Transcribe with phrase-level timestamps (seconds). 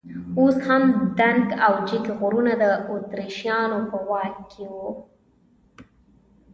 [0.39, 0.83] اوس هم
[1.19, 4.89] دنګ او جګ غرونه د اتریشیانو په واک کې وو.